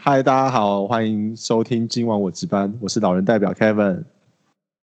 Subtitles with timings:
[0.00, 4.04] 嗨，大家好，欢迎收听今晚我值班，我是老人代表 Kevin。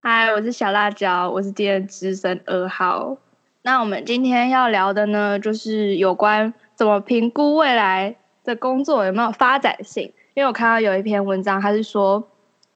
[0.01, 3.15] 嗨，我是小辣椒，我是今天资深二号。
[3.61, 10.11] 那我们今天要聊的呢，就是有关怎么评估未来的工作有没有发展性。
[10.33, 12.27] 因为我看到有一篇文章，他是说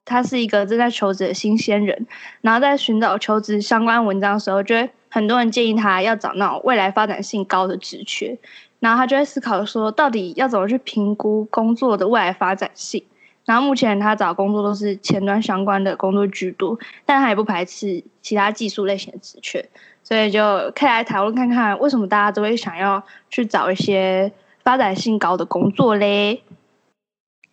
[0.06, 2.08] 他是一个正在求职的新鲜人，
[2.40, 8.38] 然后在寻找求职相关文章的时候，就会很多人建议他要找那种未来发展性高的职缺。
[8.80, 13.04] 然后他就在思考说，到底要怎么去评估工作的未来发展性？
[13.46, 19.68] 然后目前他找工作都是前端相关的工作居多，但他也不排斥其他技术类型的职缺，
[20.04, 20.42] 所以就
[20.76, 24.32] 可以来讨论看看，为什么大家都会想要去找一些
[24.64, 26.42] 发展性高的工作嘞？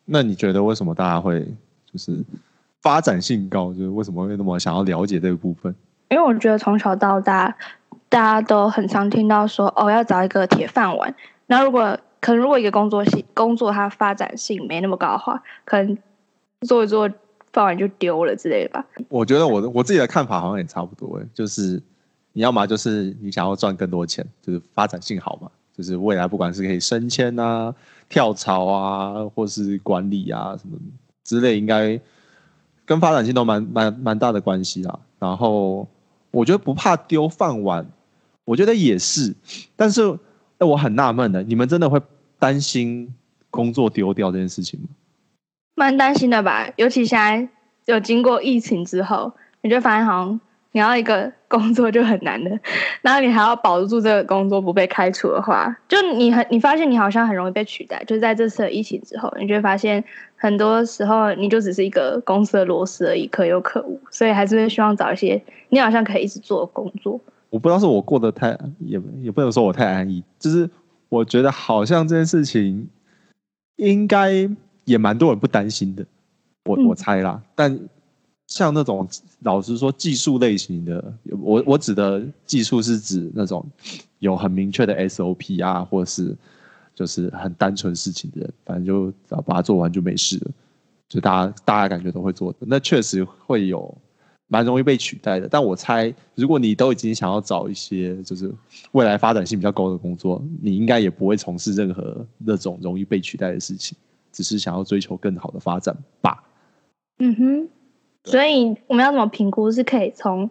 [0.05, 1.41] 那你觉得为什么大家会
[1.91, 2.23] 就是
[2.83, 3.73] 发展性高？
[3.73, 5.75] 就是为什么会那么想要了解这个部分？
[6.11, 7.57] 因为我觉得从小到大。
[8.09, 11.15] 大家都很常听到说哦，要找一个铁饭碗。
[11.47, 15.97] 那如果可能，如果一个工作性工作它发展性没那么高的话，可能
[16.67, 17.09] 做一做
[17.53, 18.85] 饭碗就丢了之类的吧。
[19.09, 21.81] 我觉得我我自己的看法好像也差不多，就是
[22.33, 27.75] 你要么就是你想要赚更多钱，就是发展性好嘛，就是未来不管是可以升迁啊、
[28.09, 30.77] 跳槽啊，或是管理啊什么
[31.25, 32.01] 之类，应该
[32.85, 34.99] 跟发展性都蛮蛮蛮大的关系啦。
[35.19, 35.87] 然后
[36.31, 37.87] 我觉得不怕丢饭碗。
[38.47, 39.35] 我觉得也是，
[39.77, 40.19] 但是
[40.61, 42.01] 我很纳闷的，你们真的会
[42.39, 43.13] 担心
[43.51, 44.87] 工作丢掉这件事情吗？
[45.75, 47.47] 蛮担心的吧，尤其现在
[47.85, 50.41] 有经过疫情之后，你就发现好像
[50.73, 52.51] 你要一个工作就很难的，
[53.03, 60.03] 然后你还要保住这个工作不被开除的话，就你很你发现你好像很容易被取代，就是在这次的疫情之后，你就会发现
[60.37, 67.21] 很多时候你就只是一个公司的螺丝而已，可有可无，所以还是会希望找一些你好像可以一直做的工作。
[67.49, 70.69] 我不知道是我过得太也也不能说我太安逸，就是
[71.09, 72.87] 我觉得好像这件事情
[73.77, 74.49] 应该
[74.85, 76.05] 也蛮多人不担心的，
[76.65, 77.41] 我我猜啦。
[77.55, 77.79] 但
[78.49, 79.09] 像那种
[79.41, 83.65] 老实说技术类型的，我我指的技术是指那种
[84.19, 86.37] 有很明确的 SOP 啊，或是
[86.95, 90.51] 就是很单纯事情的人，反正就只要把它做完就没事了，
[91.09, 93.97] 就大家大家感觉都会做的，那确实会有。
[94.49, 98.53] 蛮容易被取代的，但我猜，如果你都已经想要找一些就是
[98.93, 103.99] 未来发展性比较高的工作，你应该也不会从事任何那种容易被取代的事情，
[104.31, 106.45] 只是想要追求更好的发展吧。
[107.19, 107.69] 嗯哼，
[108.25, 109.73] 所以我们要怎么评估？
[109.73, 110.49] 是可以从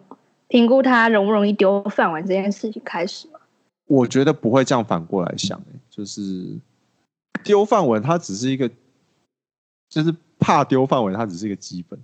[0.48, 3.40] 评估他容不容易丢饭碗这件事情开始吗？
[3.86, 5.58] 我觉得不会这样反过来想，
[5.88, 6.58] 就是
[7.44, 8.68] 丢饭碗，它只是一个，
[9.88, 11.98] 就是怕丢饭碗，它只是一个基本。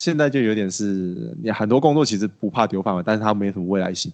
[0.00, 4.10] 现在就有点是，你很多工作其实不怕丢饭碗，但是它没什么未来性。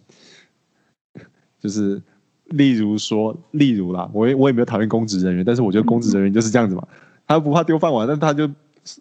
[1.61, 2.03] 就是
[2.47, 6.87] 例如说，例如啦，我也我也没有讨厌公职人员，但是我觉得公职人员就是这样子嘛，
[7.25, 8.51] 他不怕丢饭碗，但他就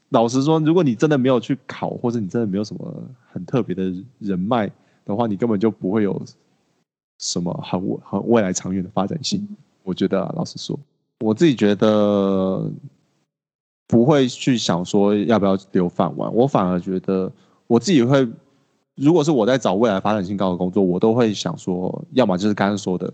[0.10, 4.72] 老实说，如果你真的没有去考，或者你真的没有什么很特别的人脉
[5.06, 6.22] 的话，你根本就不会有
[7.18, 9.48] 什么很很未来长远的发展性。
[9.82, 10.80] 我觉得，老实说，
[11.22, 12.72] 我自己觉得。
[13.88, 17.32] 不会去想说要不要留饭碗，我反而觉得
[17.68, 18.28] 我自己会，
[18.96, 23.14] 如果是我在找未来发展性高的工作，我都会想说，要么就是刚刚说的，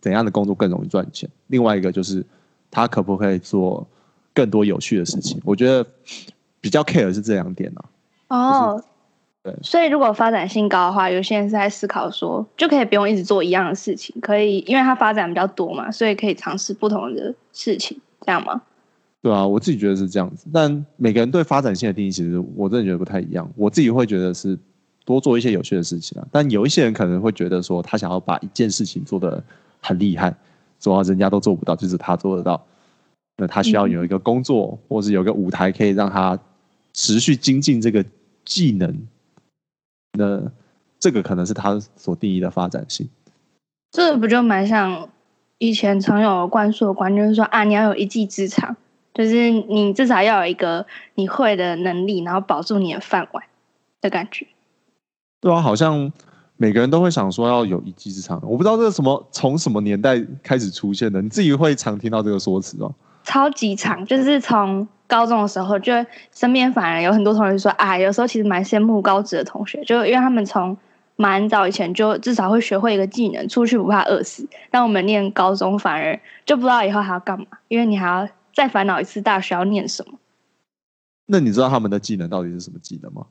[0.00, 2.24] 怎样的工作更容易赚钱，另外一个就是
[2.70, 3.86] 他可不可以做
[4.32, 5.40] 更多有趣的事情。
[5.44, 5.84] 我觉得
[6.60, 7.80] 比较 care 是这两点呢。
[8.28, 8.82] 哦，
[9.42, 18.62] 对，所以如果发展性高的话，有些人是在思考说，就可以不用一直做一样的事情，可以因为他发展比较多嘛，所以可以尝试不同的事情，这样吗？
[19.26, 23.50] 对啊，我自己觉得是这样子，但每个人对发展性的定义，其实我真的觉得不太一样。
[23.56, 24.56] 我自己会觉得是
[25.04, 29.42] 多做一些有趣的事情啊，但有一些人可能会觉得说，他想要把一件事情做得
[29.82, 30.32] 很厉害，
[30.78, 32.64] 做到人家都做不到，就是他做得到。
[33.36, 36.38] 那他需要有一个工作，或是有个舞台，可以让他
[36.92, 38.04] 持续精进这个
[38.44, 38.96] 技能。
[40.16, 40.40] 那
[41.00, 43.08] 这个可能是他所定义的发展性。
[43.90, 45.08] 这不就蛮像
[45.58, 48.76] 以前常有灌输的观念，就是说啊，你要有一技之长。
[49.16, 53.42] 就是你至少要有一个你会的能力，然后保住你的饭碗
[54.02, 54.46] 的感觉。
[55.40, 56.12] 对啊，好像
[56.58, 58.38] 每个人都会想说要有一技之长。
[58.42, 62.90] 我不知道这是什么从什么年代开始出现的，你自己会常听到这个说辞吗？
[63.24, 65.94] 超级长，就是从高中的时候，就
[66.30, 70.76] 身边反而有很多同学说，啊，有时候其实蛮羡慕高职的同学，就因为他们从
[71.16, 74.46] 蛮早以前就至少会学会一个技能，出去不怕饿死。
[74.70, 78.28] 但我们念高中反而就不知道以后还要干嘛，因为你还要。
[78.56, 80.18] 再烦恼一次，大学要念什么？
[81.26, 83.26] 那你知道他们的技能到底是什么技能吗？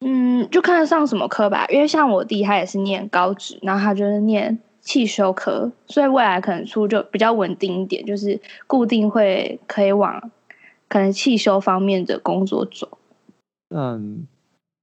[0.00, 1.64] 嗯，就看上什么科吧。
[1.68, 10.32] 因为像我弟，他也是念高职，然后他就是念汽修科，所以未来可能出就比较稳定一点，就是固定会可以往
[10.88, 12.98] 可能汽修方面的工作走？
[13.68, 14.26] 嗯，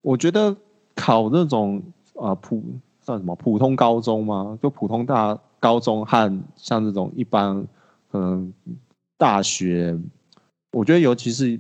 [0.02, 0.56] 我觉得
[0.96, 1.84] 考那种
[2.16, 2.64] 啊普
[3.02, 4.58] 算什么普通高中吗？
[4.64, 7.68] 就普通大高中和像这种一般
[8.10, 8.54] 可能
[9.22, 9.96] 大学，
[10.72, 11.60] 我觉得尤其是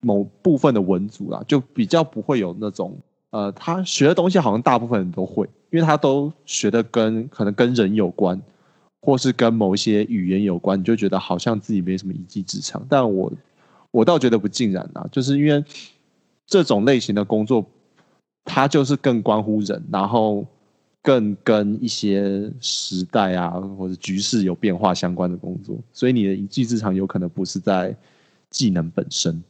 [0.00, 2.98] 某部分的文组啦，就比较不会有那种
[3.30, 8.42] 呃，他学的东西好像大部分人都会，因为他都学的跟可能跟人有关，
[9.02, 12.84] 或是跟某一些语言有关，你就觉得好像自己没什么一技之长。
[12.88, 13.32] 但我
[13.92, 15.64] 我倒觉得不尽然啊，就是因为。
[16.46, 17.64] 这种类型的工作，
[18.44, 20.44] 它就是更关乎人，然后
[21.04, 27.94] 更跟一些时代啊或者局势有变化相关的工作，所以你的一技之长有可能不是在
[28.48, 29.44] 技能本身。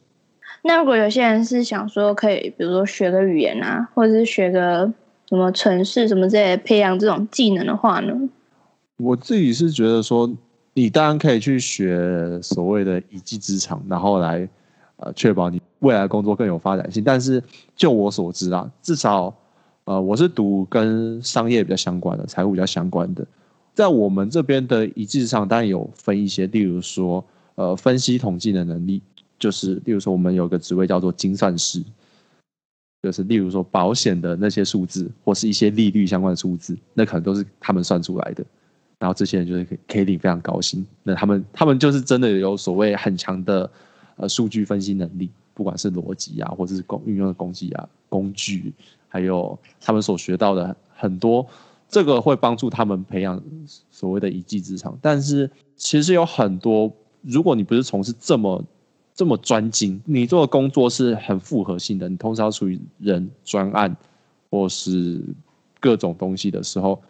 [0.61, 4.91] 那如果有些人是想说可以，比如说学个语言啊，或者是学个
[5.29, 8.13] 什么城市什么之类的培养这种技能的话呢？
[8.97, 10.29] 我自己是觉得说，
[10.73, 14.47] 你当然可以去学所谓的一技之长，然后来。
[14.97, 17.03] 呃，确保你未来工作更有发展性。
[17.03, 17.43] 但是
[17.75, 19.35] 就我所知啊，至少
[19.85, 23.25] 呃，我是读跟商业比较相关的、财务比较相关的。
[23.73, 27.23] 在我们这边的一技之长，当然有分一些，例如说
[27.55, 29.01] 呃，分析统计的能力，
[29.37, 31.83] 就是例如说我们有个职位叫做精算师，
[33.03, 38.43] 就是例如说保险的那些数字或是一些利率相关的数字，那可能都是他们算出来的。
[38.97, 40.85] 然后这些人就是可以可以领非常高薪。
[41.03, 43.69] 那他们他们就是真的有所谓很强的。
[44.17, 48.71] 呃，数据分析能力，不管是逻辑啊，或者是工运用的工具啊，工具，
[49.15, 51.47] 还有他们所学到的很多，
[51.87, 53.41] 这个会帮助他们培养
[53.89, 54.99] 所谓的一技之长。
[55.01, 56.91] 但是其实有很多，
[57.21, 58.61] 如果你不是从事这么
[59.13, 63.95] 这么专精，你做的工作是很复合性的，你通常要处理人、专案
[64.51, 65.23] 或是
[65.79, 67.01] 各种东西的时候，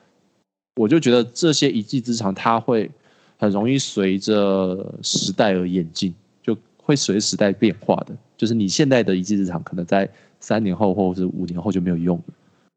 [0.76, 2.92] 我就觉得这些一技之长，它会
[3.40, 6.14] 很容易随着时代而演进。
[6.44, 10.08] 就会随时代变化的，就是你现在的一技之长，可能在
[10.46, 12.24] 三年后或者是五年后就没有用了。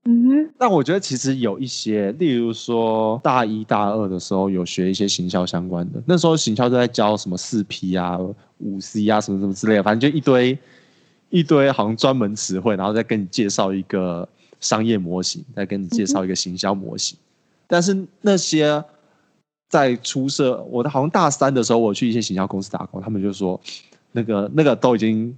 [0.05, 0.51] 嗯哼。
[0.57, 8.19] 但我觉得其实有一些，例如说大一大二的时候有学一些行销相关的，那时候行销都在教什么四 P 啊、
[8.57, 10.59] 五 C 啊什么什么之类的，反正就一堆
[11.29, 14.27] 一堆好像专门词汇，然后再跟你介绍一个
[14.61, 17.19] 商业模型，再跟你介绍一个行销模型。
[17.67, 18.83] 但是那些
[19.69, 23.61] 在出社，我的好像大三的时候，我去一些行销公司打工，他们就说。
[24.11, 25.37] 那个那个都已经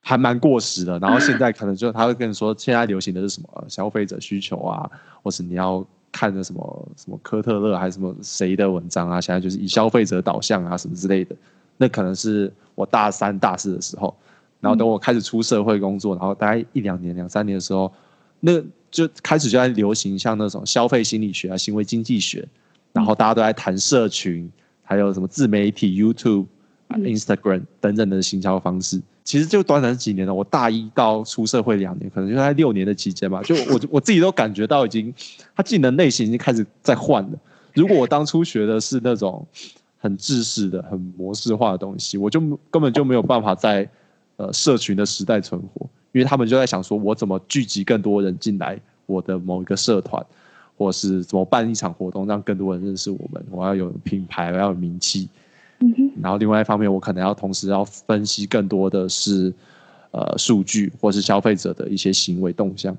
[0.00, 4.90] 还蛮过时的，然后现在可能就他会跟你说，现在流行的是什么消费者需求啊，
[5.22, 11.36] 或是你要看的什么什么科特勒还是什么谁的文章啊，现在就是以消费者导向啊什么之类的。
[11.76, 14.16] 那可能是我大三大四的时候，
[14.60, 17.92] 然后等我开始出社会工作，然后大概一两年两三年的时候，
[18.40, 18.52] 那
[18.90, 22.48] 就开始就在流行像那种消费心理学啊、行为经济学，
[22.92, 24.50] 然后大家都在谈社群，
[24.82, 26.46] 还有什么自媒体 YouTube。
[26.96, 30.34] Instagram 等等的行销方式，其实就短短几年了。
[30.34, 33.42] 我大一到出社会两年，可能就在六年的期间吧。
[33.42, 35.12] 就我我自己都感觉到，已经
[35.54, 37.38] 他技能类型已经开始在换了。
[37.74, 39.46] 如果我当初学的是那种
[39.98, 42.40] 很制式的、很模式化的东西，我就
[42.70, 43.88] 根本就没有办法在
[44.36, 50.24] 呃社群的时代存活，因为他们就在想说，我怎么聚集更多人进来我的某一个社团，
[50.76, 53.44] 或是怎么办一场活动，让更多人认识我们。
[53.50, 55.28] 我要有品牌，我要有名气。
[56.22, 59.52] 然后另外一方面，我可能要同时要分析更多的是，
[60.10, 62.96] 呃，数据或是消费者的一些行为动向。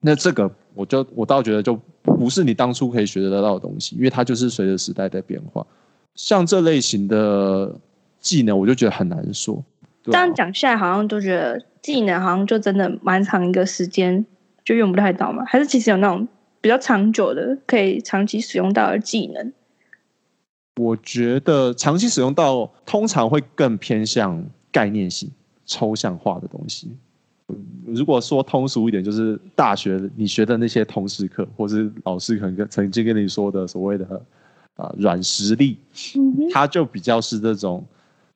[0.00, 5.66] 那这个我就我倒觉得就不是你当初可以学得到的东西，因为它就是随着时代在变化。
[6.14, 7.74] 像这类型的
[8.20, 9.64] 技能，我就觉得很难说。
[10.04, 14.24] 这样讲下来，好像都觉得技能好像就真的蛮长一个时间
[14.64, 15.42] 就用不太到嘛？
[15.46, 16.28] 还是其实有那种
[16.60, 19.52] 比较长久的可以长期使用到的技能？
[20.80, 25.30] 我觉得长期使用到通常会更偏向概念性、
[25.64, 26.90] 抽象化的东西。
[27.86, 34.20] 如果说通俗一点，就是大学你学的那些通识课，或是老师可能跟曾经跟你说的所谓的
[34.74, 35.78] 啊软实力，
[36.52, 37.84] 它就比较是这种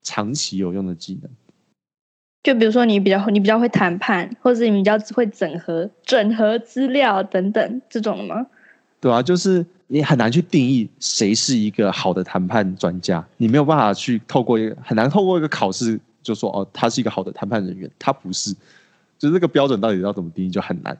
[0.02, 1.30] 长期有用的技能。
[2.45, 8.47] 就比如说你比较你比较会谈判，或者你比较会整合整合资料等等这种吗？
[9.00, 9.66] 对啊，就是。
[9.88, 18.52] 你很难去定义谁是一个好的谈判专家，你没有办法去透过一个很难透过一个考试就说哦，他是一个好的谈判人员，他不是，
[19.18, 20.97] 就是这个标准到底要怎么定义就很难。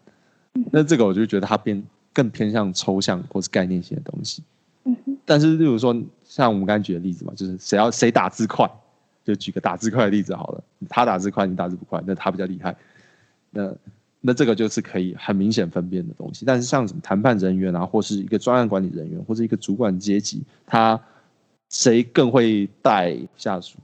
[0.73, 1.81] 那这个我就觉得它偏
[2.13, 4.43] 更偏向抽象或是概念性的东西。
[5.25, 8.69] 但是例如说像我们刚才举的例子嘛，就是谁要谁打字快，
[9.23, 12.75] 就举个打字快的例子好了，他打字快，你打字不快，那他比较厉害。
[13.51, 13.71] 那
[14.21, 21.01] 那这个就是可以很明显分辨的东西，但是像什么谈判人员啊，或是一个专案管理人员，或者一个主管阶级，他
[21.71, 23.79] 谁更会带下属，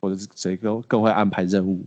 [0.00, 1.80] 或者是谁更更会安排任务，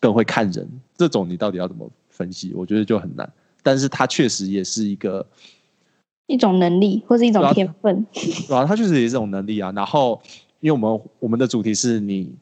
[0.00, 2.54] 更会看人，这种你到底要怎么分析？
[2.54, 3.30] 我觉得就很难。
[3.62, 5.26] 但是他确实也是一个
[6.26, 8.64] 一种能力或是一种天分， 对吧？
[8.64, 9.70] 他确实也是一种能力啊。
[9.72, 10.18] 然后，
[10.60, 12.32] 因为我们我们的主题是你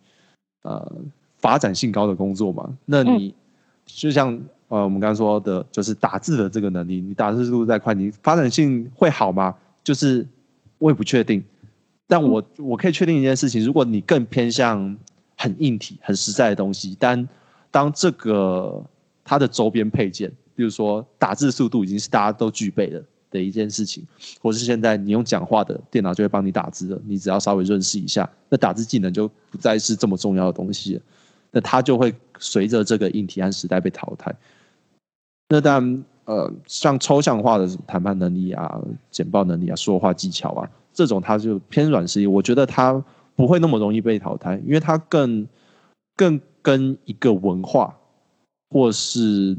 [0.62, 0.92] 呃
[1.38, 3.34] 发展性高的工作嘛，那你
[3.84, 9.54] 就像呃我们刚刚说的，就是打字的这个能力，你打字速度再快，你发展性会好吗？
[9.82, 10.26] 就是
[10.78, 11.42] 我也不确定。
[12.06, 14.96] 但我我可以确定一件事情：如果你更偏向
[15.36, 17.28] 很硬体、很实在的东西，但
[17.70, 18.82] 当这个
[19.24, 24.02] 它的周边配件，比如说打字速度已经是大家都具备的的一件事情，
[24.40, 31.02] 或是现在你用讲话的电脑就会帮你打字了，你只要稍微认识一下，那打字技能就不再是这么重要的东西了。
[31.50, 34.34] 那它就会随着这个硬体和时代被淘汰。
[35.48, 40.68] 那当然，呃，像抽象化的谈判能力啊、简报能力啊、说话技巧啊。
[40.92, 43.02] 这种它就偏软实力，我觉得它
[43.36, 45.46] 不会那么容易被淘汰，因为它更
[46.16, 47.96] 更跟一个文化，
[48.70, 49.56] 或是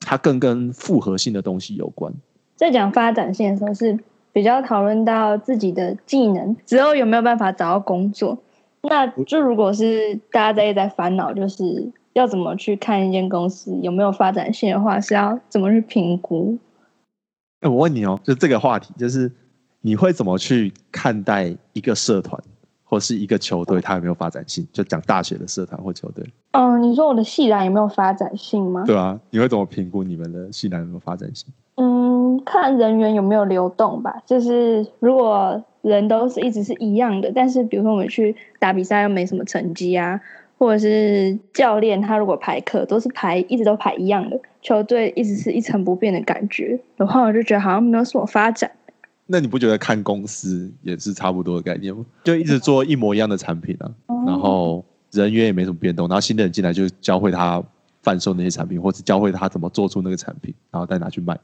[0.00, 2.12] 它更跟复合性的东西有关。
[2.54, 3.98] 在讲发展性的时候，是
[4.32, 8.38] 比较讨论到自己的技能之后有没有办法找到工作。
[8.82, 16.58] 那就如果是大家在在烦恼，就是要怎么去看一间公司有没有发展性的话，是要怎么去评估？
[17.60, 19.30] 哎，我问你哦，就这个话题，就是。
[19.86, 22.42] 你会怎么去看待一个社团
[22.84, 24.66] 或是一个球队，它有没有发展性？
[24.72, 26.24] 就讲大学的社团或球队。
[26.52, 28.84] 嗯，你说我的系篮有没有发展性吗？
[28.86, 31.52] 对啊，你会怎么评估你们的系篮有没有发展性？
[31.74, 34.22] 嗯，看人员有没有流动吧。
[34.24, 40.18] 就是如果人都是一直是一样的，但是比如说我们去打比赛又没什么成绩啊，
[40.56, 48.70] 或者是教练他如果排课都是排一直都排一样的，球队一直是一成不变的感觉的话，我就觉得好像没有什么发展。
[49.26, 52.04] 那你不觉得看公司也是差不多的概念吗？
[52.24, 53.90] 就一直做一模一样的产品啊，
[54.26, 57.62] 然后人员也没什么变动，然后新的人进来就教会他
[58.02, 61.38] 贩售那些产品，或者教会他怎么做出那个产品，然后再拿去卖。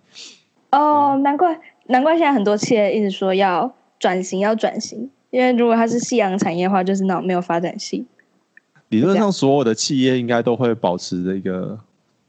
[0.72, 8.06] 哦，难怪难怪现在很多企业一直说要转型，要转型，因为如果它是夕阳产业的话，就是那种没有发展性。
[8.90, 11.78] 理论上，所有的企业应该都会保持这个。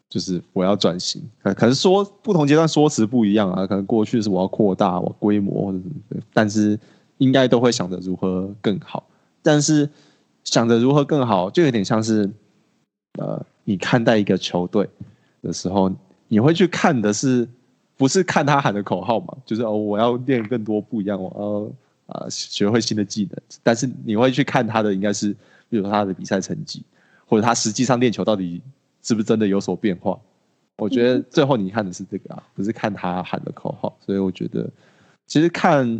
[0.09, 6.77] 就是我要转型，可可能说不同阶段说辞不一样啊，可能过去是我要扩大我规模或者什么，但是
[7.19, 9.07] 应该都会想着如何更好。
[9.41, 9.89] 但是
[10.43, 12.29] 想着如何更好，就有点像是，
[13.19, 14.85] 呃，你看待一个球队
[15.41, 15.89] 的时候，
[16.27, 17.47] 你会去看的是
[17.95, 19.33] 不是看他喊的口号嘛？
[19.45, 21.73] 就是哦，我要练更多不一样，我
[22.09, 23.41] 要啊学会新的技能。
[23.63, 25.33] 但是你会去看他的应该是，
[25.71, 26.83] 比如说他的比赛成绩，
[27.25, 28.61] 或者他实际上练球到底。
[29.03, 30.15] 是不是真的有所变化？
[30.77, 33.97] 我觉得最后你看的是这个啊，不是看他喊的口号。
[33.99, 34.69] 所以我觉得，
[35.25, 35.99] 其实看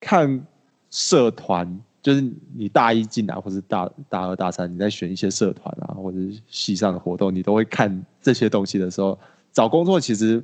[0.00, 0.44] 看
[0.90, 2.20] 社团，就是
[2.52, 9.16] 你大一进来，或是大大二、大三，你在选一些社团啊，或者是系上的活动，你都会看这些东西的时候，
[9.52, 10.42] 找工作其实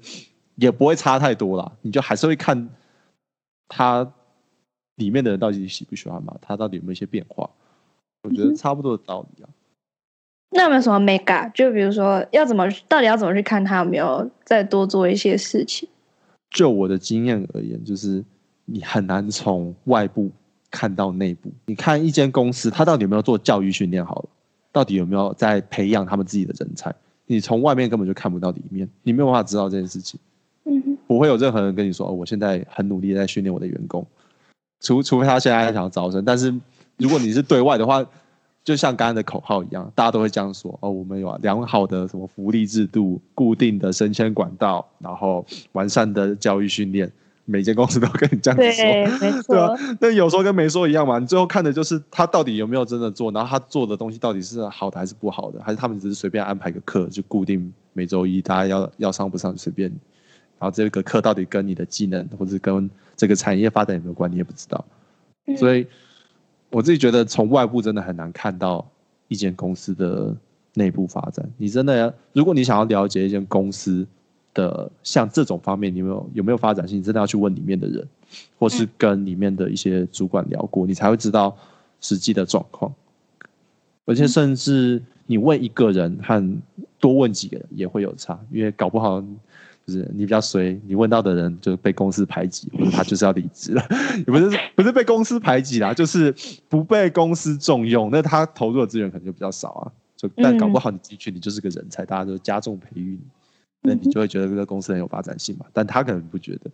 [0.54, 1.72] 也不会差太多啦。
[1.80, 2.68] 你就还是会看
[3.66, 4.08] 他
[4.94, 6.36] 里面的人到底喜不喜欢嘛？
[6.40, 7.50] 他到底有没有一些变化？
[8.22, 9.48] 我觉得差不多的道理啊。
[10.50, 11.50] 那有没有什么 mega？
[11.52, 15.88] 就比如说，要怎么到底要怎么去看他有没有再多做一些事情？
[16.50, 18.22] 就我的经验而言，就是
[18.66, 20.30] 你很难从外部
[20.70, 21.50] 看到内部。
[21.64, 24.28] 你看一间公司，他到底有没有做教育训练好了？
[24.70, 26.94] 到底有没有在培养他们自己的人才？
[27.26, 30.20] 你从外面根本就看不到里面，你没有办法知道这件事情。
[30.64, 34.06] 嗯，不会有任何人跟你说：“哦，我现在很努力在训练我的员工。”
[34.80, 36.52] 除除非他现在想要招生，但是
[37.02, 38.04] 如果你是对外的话。
[38.64, 40.88] 就像刚刚的口号一样，大家都会这样说哦。
[40.88, 47.10] 我们有良好的什么福利制度、固定的升迁管道，然后完善的教育训练，
[47.44, 48.84] 每间公司都跟你这样子说，
[49.18, 49.56] 对，没错。
[49.58, 51.18] 啊，那有时候跟没说一样嘛。
[51.18, 59.90] 你最后看的就是他到底有没有真的做，然后他做的东西到底是好的还是不好的，还是他们只是随便安排个课，就固定每周一大家要要上不上随便。
[60.60, 64.84] 然后这个课到底跟你的技能或者跟这个产业发展有没有关，你也不知道，
[65.56, 65.84] 所以。
[66.72, 68.84] 我自己觉得，从外部真的很难看到
[69.28, 70.34] 一间公司的
[70.72, 71.46] 内部发展。
[71.58, 74.06] 你真的要，如果你想要了解一间公司
[74.54, 78.08] 的像这种方面，你有没有有没有发展性，你真的要去问里面的人，
[78.58, 81.54] 或是跟里面的一些主管聊过，你才会知道
[82.00, 82.90] 实际的状况。
[84.06, 86.58] 而且，甚至你问一个人和
[86.98, 89.22] 多问几个人也会有差，因为搞不好。
[89.86, 93.82] 就是你比较随，你问到的人就被公司排挤，或者他就是要离职了，
[94.18, 96.34] 也不是不是被公司排挤啦，就是
[96.68, 99.92] 不被公司重用，那他投入的资源可能就比较少啊。
[100.16, 103.20] 就但搞不好你进去，你就是个人才，大家都加重培育你，
[103.82, 105.66] 那你就会觉得这个公司很有发展性嘛。
[105.72, 106.70] 但他可能不觉得。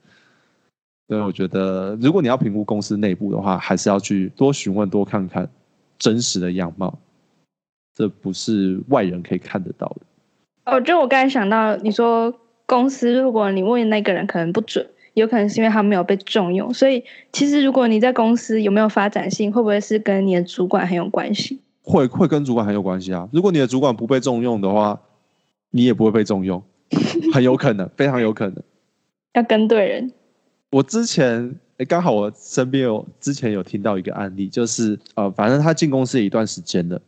[1.08, 5.48] 所以我觉得，如果你要评估公司内部的话，还是要去多询问、多看看，
[5.98, 6.98] 真实的样貌，
[7.94, 10.00] 这不是外人可以看得到的。
[10.66, 12.30] 哦，就我刚才想到，你说
[12.68, 21.58] 公司如果你问那个人可能不准，有可能是因为他没有被重用，所以其实如果你在公司有没有发展性，会不会是跟你的主管很有关系？
[21.82, 23.26] 会会跟主管很有关系啊。
[23.32, 25.00] 如果你的主管不被重用的话，
[25.70, 26.62] 你也不会被重用，
[27.32, 28.62] 很有可能，非常有可能。
[29.32, 30.12] 要跟对人。
[30.70, 37.00] 我之前哎，刚好我身边有之前有听到一个案例，就是呃，反正他进公司一段时间了，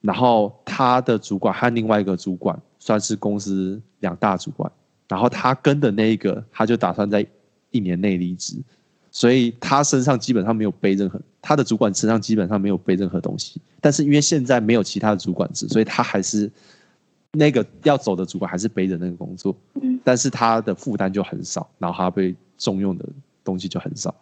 [0.00, 4.70] 然后他的主管和另外一个主管算是公司两大主管，
[5.08, 7.26] 然后他跟的那一个，他就打算在
[7.70, 8.56] 一年内离职，
[9.10, 16.50] 所以他身上基本上没有背任何，他的主管身上基本上没有背任何东西，但是因为现在没有其他的主管职，所以他还是
[17.32, 22.34] 那个要走的主管还是背着那个工作，嗯，但是他的负担就很少，然后他被。
[22.60, 23.04] 重用的
[23.44, 24.12] 东西就很少，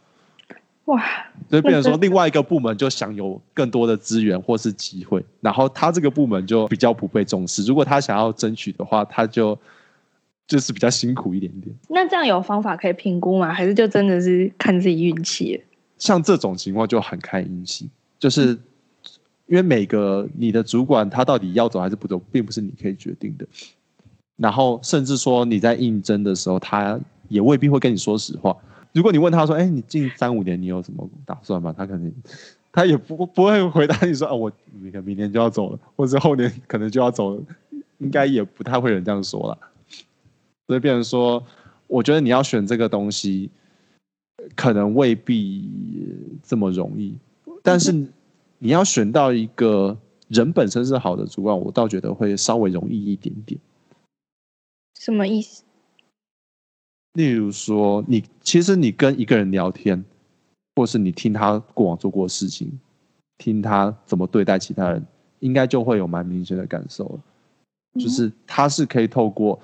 [0.85, 1.03] 哇！
[1.49, 7.65] 所以变成说另外一个部门就享有更多的资源或是机会，然后他这个部门就比较不被重视。
[7.65, 9.59] 如果他想要争取的话，他就
[10.47, 11.75] 就是比较辛苦一点点。
[11.89, 13.53] 那这样有方法可以评估吗？
[13.53, 15.63] 还是就真的是看自己运气？
[15.99, 17.89] 像这种情况就很看运气，
[18.19, 18.49] 就是
[19.47, 23.47] 因为每个你的主管他到底要走还是不走，并不是你可以决定的。
[24.37, 26.99] 然后甚至说你在应征的时候，他。
[27.29, 28.57] 也未必会跟你说实话。
[28.93, 32.15] 如果你问他说：“哎，你近三五年你有什么打算吗？”他肯定，
[32.71, 34.49] 他也不不会回答你说：“啊，我
[34.81, 37.43] 明明年就要走了，或者后年可能就要走了。”
[37.99, 39.59] 应该也不太会有人这样说了。
[40.67, 41.45] 所以，变成说，
[41.87, 43.51] 我觉得你要选这个东西，
[44.55, 45.71] 可能未必
[46.43, 47.17] 这么容易。
[47.63, 47.93] 但是，
[48.59, 49.97] 你要选到一个
[50.29, 53.61] 人本身是好的主管，我倒觉得会稍微容易一点点。
[54.99, 55.63] 什么意思？
[57.13, 60.05] 例如说，你其实你跟一个人聊天，
[60.75, 62.79] 或是你听他过往做过的事情，
[63.39, 65.05] 听他怎么对待其他人，
[65.39, 67.19] 应该就会有蛮明显的感受
[67.99, 69.59] 就是他是可以透过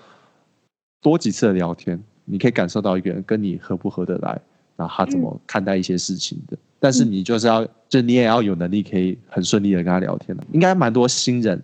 [1.03, 4.41] 多几次的聊天，你可以感受到一个人跟你合不合得来，
[4.77, 6.57] 然后他怎么看待一些事情的。
[6.81, 10.43] 但是你就是要，就你也要有能力可以很顺利的跟他聊天的。
[10.53, 11.63] 应该蛮多新人，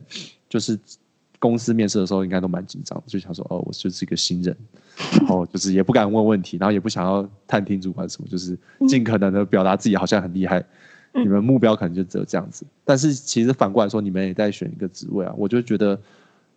[0.49, 0.79] 就是。
[1.41, 4.57] 公司面试的时候应该都蛮紧张，就想说哦，我就是一个新人，
[5.21, 10.61] 然后就是也不敢问问题，然后也不想要探听主管什么，就是尽可能的表达自己好像很厉害。
[11.13, 15.97] 你们目标可能就只有这样子，但是其实反过来说，你们也在选一个职位啊，我就觉得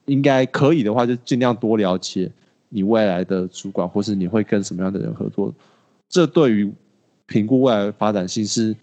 [0.06, 2.32] 应该可以的话，就尽量多了解
[2.72, 5.54] 你未来的主管，或是你会跟什么样的人合作。
[6.10, 6.74] 这对于
[7.28, 8.76] 评估未来的发展性是，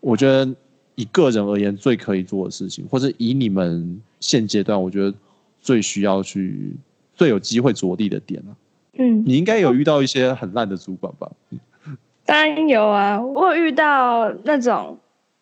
[0.00, 0.50] 我觉得
[0.94, 5.12] 以个人而言最可以做的事情，或者以你们现阶段，我觉得。
[5.58, 6.76] 最需要去、
[7.12, 8.56] 最有机会着地的点了。
[8.98, 11.28] 嗯，你应该有遇到一些很烂的主管吧？
[12.24, 14.96] 当然有啊，我遇到那种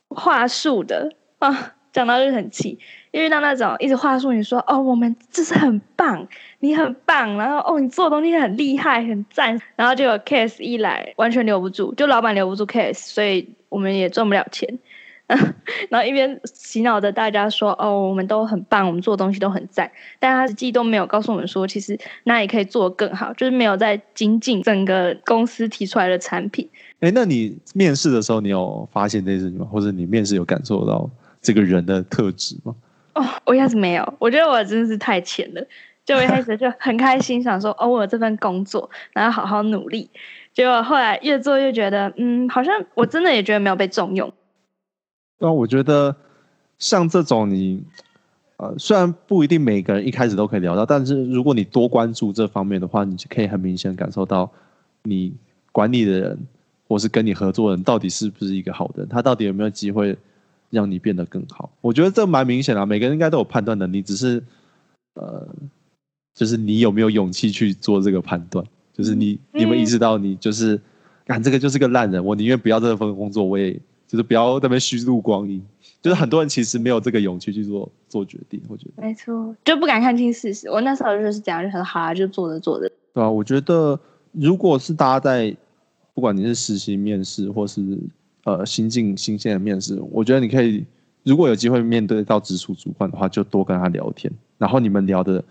[0.09, 2.79] 话术的啊，讲到就很气。
[3.23, 6.27] 遇到那种一直话术，你说哦，我们这是很棒，
[6.61, 14.79] 你很棒，然后哦，你做的东西很厉害、很赞，然后就有 case 一来，完全留不住，就老板留不住 case，所以我们也赚不了钱。
[15.89, 26.69] 然后一边洗脑着大家说：“哦，我们都很棒，我们做的东西都很赞。”但他实际都没有告诉我们说，其实那也可以做得更好，就是没有在精进整个公司提出来的产品。
[27.01, 29.67] 哎，那你面试的时候，你有发现这些事情吗？
[29.71, 31.09] 或者你面试有感受到
[31.41, 32.75] 这个人的特质吗？
[33.15, 35.67] 哦，我一开始没有，我觉得我真的是太浅了。
[36.05, 40.11] 就一开始就很开心，想说：“哦，我有这份工作，然后好好努力。”
[40.53, 44.31] 结果后来越做越觉得，嗯，好像我真的也觉得没有被重用。
[45.39, 46.15] 那我觉得
[46.79, 47.83] 像这种你，
[48.59, 54.51] 呃，虽然不一定每个人一开始都可以聊到，但是如果你多关注这方面的话，你就可以很明显感受到
[55.05, 55.33] 你
[55.73, 56.39] 管理的人
[56.87, 60.15] 或是跟你合作的人到底是不是一个好人，他到底有没有机会
[60.75, 61.73] 让你变得更好。
[61.81, 64.43] 我觉得这蛮明显的，每个人应该都有判断能力，只是
[65.15, 65.49] 呃，
[66.35, 70.79] 就是你有没有勇气去做这个判断，就是你你有没有意识到你就是，
[71.25, 73.81] 干这个就是个烂人，我宁愿不要这份工作，我也。
[74.07, 75.61] 就是不要那边虚度光阴，
[76.01, 80.69] 就是很多人其实没有这个勇气去做做决定，我觉得没错，就不敢看清事实。
[80.69, 82.89] 我那时候就是这样，就很好啊，就做着做着。
[83.13, 83.99] 对啊，我觉得
[84.31, 85.57] 如果是大家在
[86.13, 87.81] 不管你是实习面试或是
[88.45, 90.85] 呃新进新鲜的面试，我觉得你可以
[91.23, 94.33] 如果有机会面对到直属主管的话，就多跟他聊天。
[94.59, 95.45] 然后你们聊的，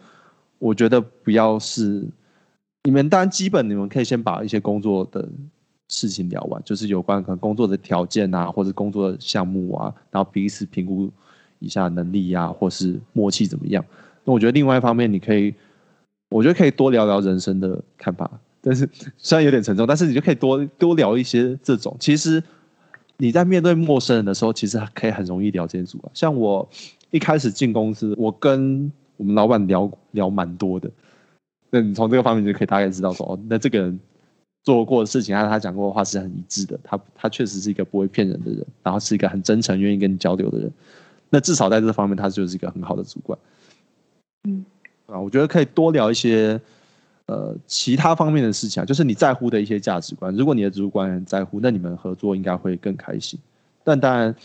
[0.60, 2.04] 我觉得不要是
[2.84, 5.28] 你们当然基本你们可以先把一些工作的。
[5.90, 11.12] 事情聊完，就是有关可能工作的条件啊，或者工作的项目啊，然后彼此评估
[11.60, 13.84] 一下能力呀，或是默契怎么样。
[14.24, 15.54] 那我觉得另外一方面，你可以，
[16.30, 18.32] 我觉得可以多聊聊人生的看法。
[18.60, 21.96] 但是虽然有点沉重，但是你就可以多多聊一些这种。
[22.00, 22.42] 其实
[23.24, 26.12] 你在面对陌生人的时候，其实可以很容易聊这些主管。
[26.14, 26.68] 像我
[27.10, 30.92] 一开始进公司，我跟我们老板聊聊蛮多的。
[31.70, 33.98] 那你从这个方面就可以大概知道说，哦，那这个人
[34.66, 36.78] 做过的事情，还有他讲过的话是很一致的。
[36.84, 40.70] 他他确实是一个不会骗人的人，然后是一个很真诚、愿意跟你交流的人。
[41.30, 43.40] 那至少在这方面，他就是一个很好的主管。
[44.50, 44.66] 嗯，
[45.06, 46.60] 啊，我觉得可以多聊一些。
[47.34, 50.32] 呃，其他方面的事情啊，就是你在乎的一些价值观。
[50.36, 53.40] 如果你的主管很在乎，那你们合作应该会更开心。
[53.84, 54.36] 但当然，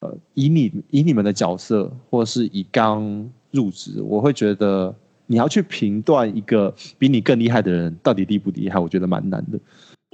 [0.00, 4.94] 呃，以你以你们的角色，或是以刚入职，我会觉得
[5.26, 9.58] 你要去评断一个比你更厉害的人到底厉不厉害，我觉得蛮难的。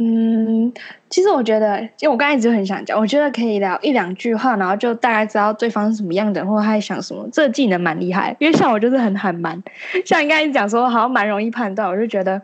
[0.00, 0.72] 嗯，
[1.10, 7.28] 其实我觉得，因为我刚才一直很想讲，我觉得可以聊一两句话，然后就大概知道对方是什么样的，或者他在想什么。
[7.32, 9.60] 这个技能蛮厉害，因为像我就是很很蛮，
[10.04, 12.40] 像你刚才讲说，好像蛮容易判断，我就觉得，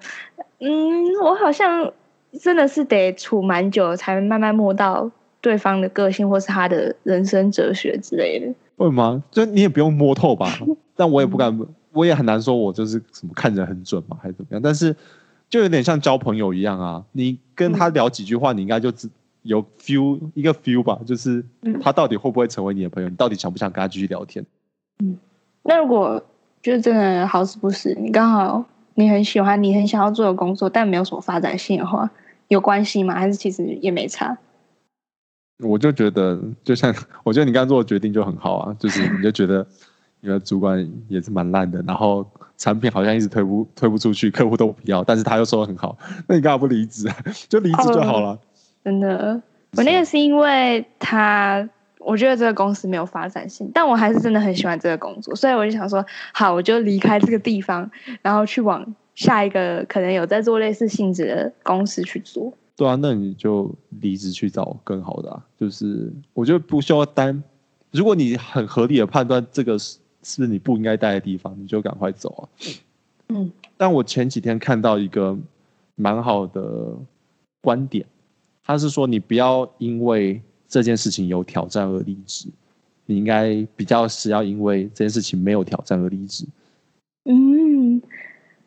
[0.59, 1.93] 嗯，我好像
[2.41, 5.09] 真的是得处蛮久，才慢慢摸到
[5.41, 8.47] 对方的个性，或是他的人生哲学之类的。
[8.79, 9.23] 为什么？
[9.31, 10.49] 就你也不用摸透吧？
[10.97, 11.57] 但我也不敢，
[11.93, 14.61] 我也很难说我就是什么看人很准嘛，还是怎么样？
[14.61, 14.97] 但是。
[15.55, 19.09] 就有点像交朋友一样啊，你跟他聊几句话，你应该就只
[19.43, 21.45] 有 feel 一个 feel 吧，就是
[21.81, 24.45] 他到底会不会成为你的朋友，你到底想不想跟他继续聊天？
[24.99, 25.17] 嗯，
[25.63, 26.21] 那如果
[26.61, 28.65] 就是真的好死不死，你刚好
[28.95, 32.11] 你很喜欢，你很想要做的工作，但没有什么发展性的话，
[32.49, 33.15] 有关系吗？
[33.15, 34.37] 还是其实也没差？
[35.65, 39.65] 我就觉得，就像 我觉得你刚刚做的决定就很好啊，就是你就觉得。
[40.27, 45.97] 你的主管也是蛮烂的，然后产品好像一直推不推不出去，客户都不要，但是他又说的很好，
[46.29, 47.09] 那你干嘛不离职？
[47.49, 48.39] 就离职就好了。
[48.85, 49.41] 真的，
[49.77, 57.91] 我那个是因为他，我觉得这个公司没有发展性，但我还是真的很喜欢这个工作，所以我就想说，好，我就离开这个地方，
[58.23, 62.53] 然后去往下一个可能有在做类似性质的公司去做。
[62.77, 65.41] 对啊，那你就离职去找更好的啊。
[65.59, 67.43] 就是我觉得不需要担，
[67.91, 69.79] 如果你很合理的判断这个
[70.25, 70.47] 是。
[70.49, 72.43] 你不应该待的地方，你就赶快走啊！
[73.29, 75.37] 嗯，但我前几天看到一个
[75.95, 76.93] 蛮好的
[77.61, 78.05] 观点，
[78.63, 82.49] 他是说你不要因为这件事情有挑战而离职，
[83.07, 86.45] 你应该比较是要因为这件事情没有挑战而离职。
[87.25, 88.03] 嗯，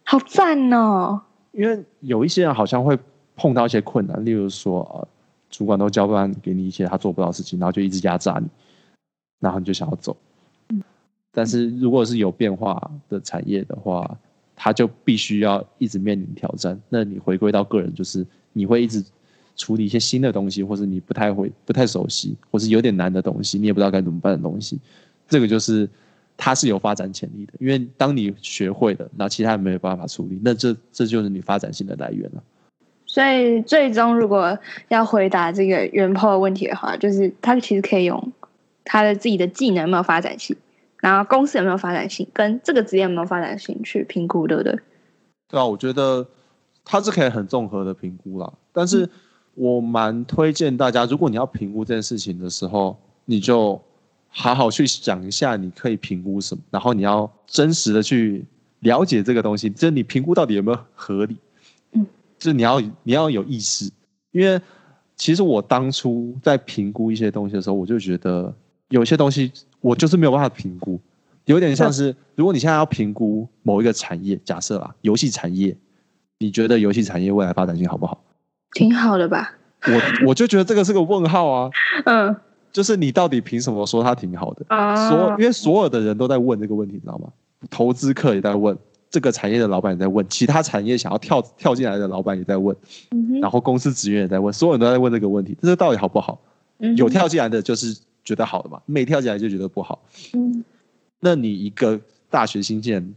[0.04, 1.22] 好赞哦！
[1.52, 2.98] 因为有一些人好像会
[3.36, 5.08] 碰到一些困难，例如说呃，
[5.50, 8.48] 主管都交办给你一些他做不到的事情，然后就一直压榨你，
[9.39, 10.15] 然后你就想要走。
[11.38, 14.17] 但是如果是有变化的产业的话，
[14.56, 16.76] 它就必须要一直面临挑战。
[16.89, 19.06] 那你回归到个人，就是你会一直
[19.56, 24.80] 处理一些新的东西，或者你不太会、不太熟悉，或是有点难的东西，你也不知道该怎么办的东西。
[25.30, 25.88] 这个就是
[26.36, 32.41] 它是有发展潜力的，因为当你学会了，那其他人没有办法处理，那这这就是你发展性的来源了。
[33.06, 38.34] 所以最终如果要回答这个原破的问题的话，就是他其实可以用
[38.84, 40.58] 他的自己的技能有没有发展性。
[40.99, 44.79] 然后公司有没有发展性，跟这个职业有没有发展性去评估，对不对？
[45.47, 46.27] 对啊，我觉得
[46.83, 48.51] 它是可以很综合的评估啦。
[48.73, 49.07] 但是
[49.53, 53.79] 我蛮推荐大家，如果你要评估这件事情的时候，你就
[54.27, 58.43] 好好去想一下，你可以评估什么，然后你要真实的去
[58.79, 61.38] 了解这个东西，就是你评估到底有没有合理。
[61.91, 62.05] 嗯，
[62.39, 63.88] 就是你要你要有意识，
[64.31, 64.60] 因为
[65.15, 68.51] 其实我当初在评估一些东西的时候，我就觉得
[68.89, 69.51] 有些东西。
[69.81, 70.99] 我就是没有办法评估，
[71.45, 75.75] 有点像是如果你现在要评估某一个产业，假设啊，游戏产业，
[76.39, 78.21] 你觉得游戏产业未来发展性好不好？
[78.73, 79.55] 挺好的吧。
[79.85, 81.69] 我我就觉得这个是个问号啊。
[82.05, 82.35] 嗯。
[82.73, 84.65] 就是你到底凭什么说它挺好的？
[84.67, 85.09] 啊。
[85.09, 87.29] 所因为所有的人都在问这个问题，你知道吗？
[87.69, 88.77] 投资客也在问，
[89.09, 92.75] 这个产业的老板也在问，其他产业想要跳跳进来的老板也在问，
[93.41, 96.39] 然后公司职员也在问，所有人都在问这个问题，这个到底好不好？
[96.97, 97.97] 有跳进来的就是。
[98.27, 100.03] 觉得好的嘛，没跳起来就觉得不好。
[100.33, 100.61] 嗯，
[101.21, 101.97] 那你一个
[102.29, 103.15] 大学新鲜，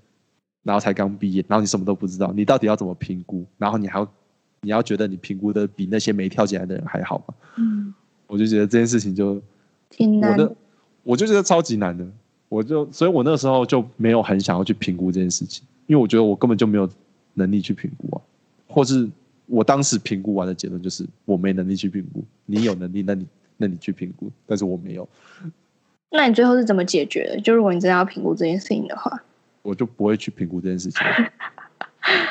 [0.63, 3.45] 然后才刚毕业，然后你什么都不知道，你到底要怎么评估？
[3.59, 4.13] 然后你还要，
[4.61, 7.35] 你要觉得你评估的比那些没跳起来的人还好吗？
[7.57, 7.93] 嗯，
[8.29, 9.43] 我就觉得这件事情就
[9.91, 10.55] 挺难的，
[11.03, 12.07] 我就觉得超级难的。
[12.49, 16.89] 我就，所以我那时候就没有很想要去评估这件事情，因为我觉得我根本就没有
[17.35, 18.23] 能力去评估啊，
[18.69, 19.11] 或是
[19.47, 22.25] 我当时评估完的结论就是我没能力去评估。
[22.47, 23.27] 你有能力，那你。
[23.61, 25.07] 那你去评估，但是我没有。
[26.11, 27.41] 那你最后是怎么解决的？
[27.43, 29.23] 就如果你真的要评估这件事情的话，
[29.61, 31.01] 我就不会去评估这件事情。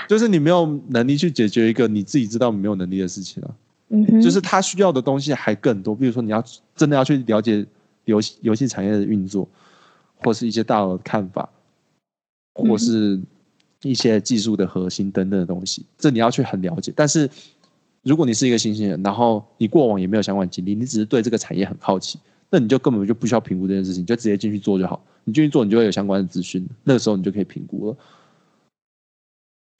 [0.07, 3.55] 就是你没有能力去解决一个你自己知道没有能力的事情啊。
[3.89, 6.43] 嗯就是他需要的东西还更多，比如说你要
[6.75, 7.65] 真的要去了解
[8.05, 9.47] 游戏游戏产业的运作，
[10.17, 11.47] 或是一些大佬的看法，
[12.55, 13.19] 或是
[13.81, 16.91] 一些技术的核心等等的东西，这你要去很了解。
[16.95, 17.29] 但是
[18.10, 22.17] 如果你是一个新兴人，然后你过往也没有相关经历，你只是对这个产业很好奇，
[22.50, 25.00] 那你就根本就不需要评估这件事情，就直接进去做就好。
[25.26, 27.98] 你进去做，你就会有相关的资讯，那个时候你就可以评估了。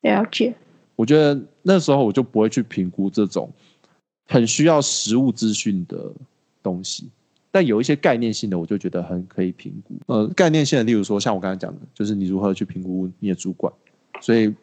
[0.02, 0.54] 了解。
[0.96, 3.50] 我觉得那时候我就不会去评估这种
[4.28, 6.12] 很需要实物资讯的
[6.62, 7.10] 东西，
[7.50, 9.96] 但有一些概念性的，我就觉得很可以评估。
[10.06, 13.74] 呃，概念性的，例如说像我刚才讲的，就是你如何去评估你的主管。
[14.22, 14.54] 所以，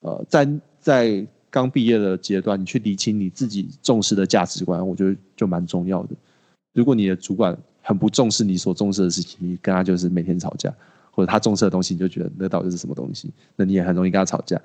[0.00, 0.48] 呃，在
[0.80, 6.14] 在刚毕业的阶段，你去理清你自己重视的价值观，我觉得就蛮重要的。
[6.74, 10.72] 如果你的主管很不重视你所重视的事情，你跟他就是每天吵架，
[11.10, 14.60] 或者他重视的东西，你就觉得那到底是什么东西，那你也很容易跟他吵架。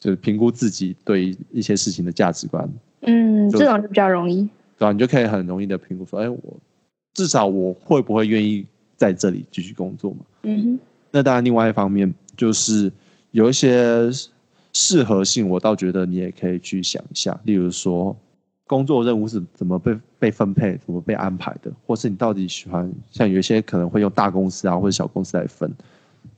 [0.00, 2.68] 就是评估自己对一些事情的价值观，
[3.02, 4.42] 嗯，这种就比较容易，
[4.76, 4.92] 对吧？
[4.92, 6.38] 你就可以很容易的评估说，哎，我
[7.14, 8.66] 至少我会不会愿意
[8.96, 10.18] 在这里继续工作嘛？
[10.42, 10.78] 嗯哼。
[11.10, 12.92] 那当然，另外一方面就是
[13.30, 14.10] 有一些
[14.74, 18.14] 适合性，我倒觉得你也可以去想一下，例如说
[18.66, 25.72] 工作任务是怎么被被分配、怎么被安排的，或是你到底喜欢像有一些可能会用大公司啊或者小公司来分，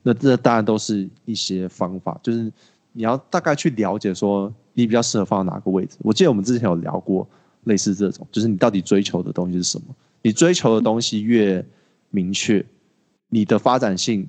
[0.01, 2.49] 那这当然都是一些方法，就是。
[2.93, 5.97] 你要大概去了解说你比较适合放在哪个位置。
[5.99, 7.27] 我记得我们之前有聊过
[7.65, 9.95] 类似这种，就是你到底追求的东西是什么？
[10.23, 11.63] 你追求的东西越
[12.09, 12.65] 明确，
[13.29, 14.27] 你的发展性，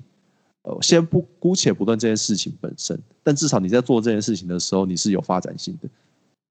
[0.69, 5.89] 呃，先不姑且不论这件事情本身，但至少你在做这件事情的时候，你是有发展性的。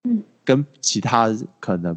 [0.08, 1.96] 嗯，跟其他可能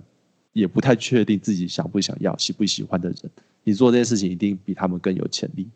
[0.54, 3.18] 也不太确定自己想不想要、喜不喜欢的人，
[3.64, 5.68] 你做这件事情一定比他们更有潜力。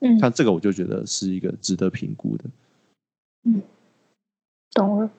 [0.00, 2.44] 嗯，像这个我就觉得是一个值得评估的。
[3.44, 3.62] 嗯，
[4.72, 5.10] 懂了，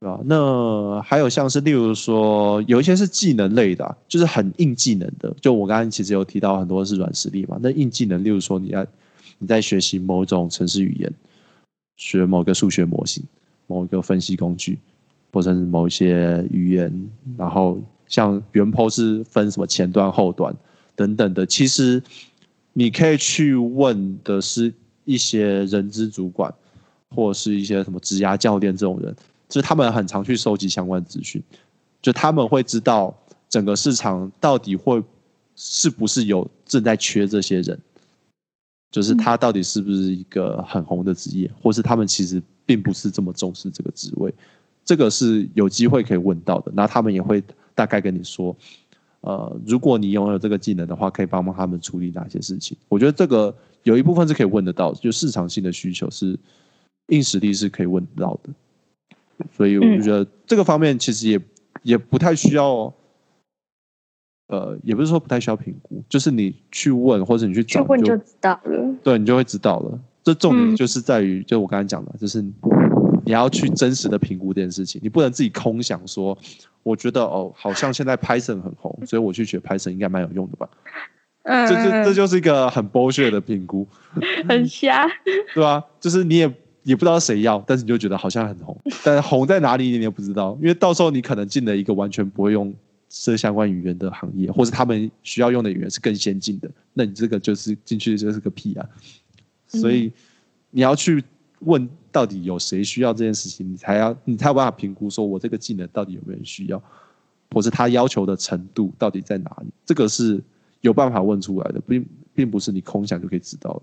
[0.00, 0.20] 对吧？
[0.24, 5.34] 那还有像是，例如说，有一些是技能类的，就是很硬技能的。
[5.40, 7.58] 就我刚刚其实有提到很多是软实力嘛。
[7.62, 8.86] 那硬技能，例如说，你要
[9.40, 11.12] 你在学习某种程式语言，
[11.96, 13.24] 学某个数学模型，
[13.66, 14.78] 某一个分析工具，
[15.32, 17.76] 或者是某一些语言，然后
[18.06, 20.54] 像原 p 是分什么前端、后端
[20.94, 21.44] 等等的。
[21.44, 22.00] 其实
[22.72, 24.72] 你可以去问的是
[25.04, 26.54] 一些人资主管。
[27.12, 29.12] 或是一些什么职涯教练这种人，
[29.48, 31.42] 就是他们很常去收集相关资讯，
[32.00, 33.12] 就他们会知道
[33.48, 35.02] 整个市场到底会
[35.56, 37.76] 是不是有正在缺这些人，
[38.90, 44.34] 就是他到底是不是一个很红的职业，或是他们其实并不是这么重视这个职位，
[44.84, 46.72] 这个是有机会可以问到的。
[46.74, 47.42] 那他们也会
[47.74, 48.56] 大概跟你说，
[49.20, 52.76] 呃，如果你拥有这个技能的话，可以帮帮他们处理哪些事情。
[52.88, 56.38] 我觉得这个有一部分是可以问得到，就市场性的需求是。
[57.08, 58.50] 硬实力是可以问到的，
[59.56, 61.40] 所以我就觉得这个方面其实也
[61.82, 62.94] 也不太需要，
[64.50, 68.94] 呃，也不是说不太需要评估，就是你去问或者你去找，问就知道了。
[69.02, 69.98] 对你就会知道了。
[70.24, 76.36] 这重点就是在于，就我刚才讲的，就是你要去真实的评估这件事情，你不能自己空想说，
[76.82, 80.68] 我觉得哦，好像现在 Python 很红，所以我去学 Python 应该蛮有用的吧。
[81.44, 83.86] 嗯，这这这就是一个很剥削的评估，
[84.48, 85.06] 很瞎，
[85.54, 85.84] 对吧？
[86.00, 86.52] 就是你也。
[86.82, 92.72] 也不知道谁要，但是你就觉得好像很红，但是红在哪里你也不知道，因为到时候你可能进了一个完全不会用
[93.12, 98.88] 这相关语言的行业，或者他们需要用的语言是更先进的，那你这个就是进去就是个屁啊！
[99.66, 100.12] 所以
[100.70, 101.22] 你要去
[101.58, 106.80] 问到底有谁需要这件事情，你才要你才有办法评估说我这个技能到底有没有人需要，
[107.50, 110.40] 或是他要求的程度到底在哪里，这个是
[110.80, 113.82] 有办法问出来的，并并不是你空想就可以知道的。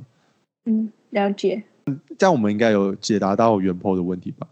[0.72, 1.62] 嗯，了解。
[2.18, 4.48] 这样我们应该有解答到原 po 的问题吧？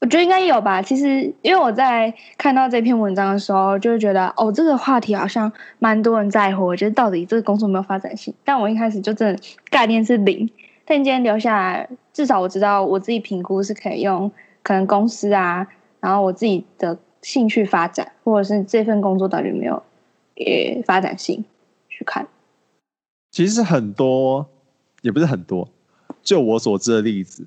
[0.00, 0.82] 我觉得应该有吧。
[0.82, 6.66] 其实，因为我在看到这篇文章的时候，就会觉得哦，这个话题好像蛮多人在乎。
[6.66, 8.34] 我觉得到底这个工作有没有发展性？
[8.44, 10.48] 但我一开始就真的概念是零。
[10.84, 14.30] 但今天留下来，至少我知道我自己评估是可以用
[14.62, 15.66] 可能公司啊，
[15.98, 19.82] 然后我自己的兴趣发展，或者是这份工作到底有没有
[20.36, 21.44] 呃发展性
[21.88, 22.28] 去看。
[23.32, 24.46] 其实很多，
[25.02, 25.68] 也不是很多。
[26.22, 27.46] 就我所知的例子，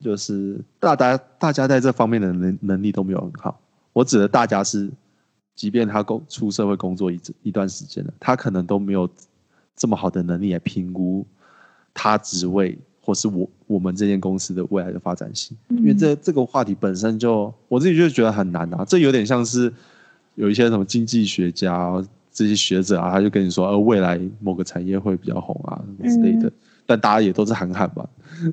[0.00, 3.58] 就是大家大家在这方面的能能力都没有很好。
[3.92, 4.90] 我指的大家是，
[5.54, 9.08] 即便他工出社会工作一一段时间了，他可能都没有
[9.74, 11.26] 这么好的能力来评估
[11.94, 15.56] 他职位或是我我们这间公司的未来的发展性。
[15.70, 18.84] 因为这这个话题本身就我自己就觉得很难啊。
[18.84, 19.72] 这有点像是
[20.34, 26.52] 有一些什么经济学家这些学者啊，他就跟你说，呃，未来某个产业会比较红啊之类的。
[26.88, 28.08] 但大家也都是喊喊吧，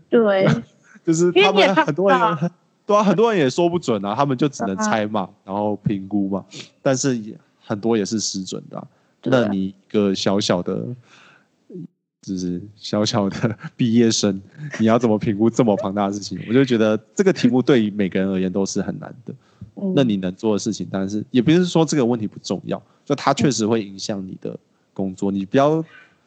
[0.10, 0.48] 对，
[1.06, 2.20] 就是他们很多人，
[2.86, 6.46] 对啊，很多人也说不准啊，他们就只能猜嘛，然后评估嘛，
[6.82, 8.88] 但是也很多也是失准的。
[9.24, 10.86] 那你一个小小的，
[12.22, 14.42] 就是小小的 毕业生，
[14.80, 16.40] 你要怎么评估这么庞大的事情？
[16.48, 19.34] 我就觉得这个题目对于每个人而言都是很难的。
[19.76, 24.56] 嗯那你能做的事情，当然是也不是说这个问题不重要，就它确实会影响你的
[24.94, 25.84] 工作，你不要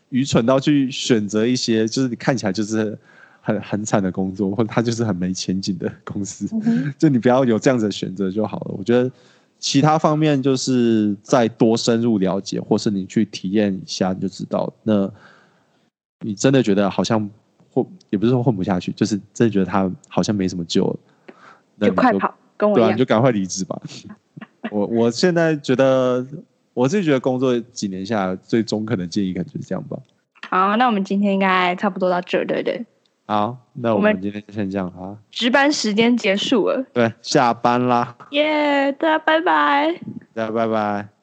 [0.08, 2.98] 愚蠢到去选择一些就是你看起来就是
[3.46, 8.74] 很很惨的工作，或者它就是很没前景的公司，嗯 就你不要有这样子的选择就好了。
[8.76, 9.08] 我觉得
[9.60, 14.72] 其他方面就是再多深入了解，或是你去体验一下，你就知道。
[14.82, 15.08] 那
[16.24, 17.30] 你真的觉得好像
[17.72, 20.98] 混，也不是说混不下去，就是真的觉得他好像没什么救了，
[21.76, 23.04] 那就快跑，跟我对啊，你就。
[23.04, 23.80] 赶快离职吧。
[24.72, 26.26] 我我现在觉得，
[26.74, 29.96] 我自己觉得工作几年下来，最中肯的建议可能就是这样吧。
[30.50, 32.84] 好，那我们今天应该差不多到这儿，对不对？
[33.26, 35.18] 好，那我们今天就先这样啊。
[35.30, 40.00] 值班时间结束了，对，下班啦，耶、大家拜拜。
[40.32, 41.15] 大家拜拜。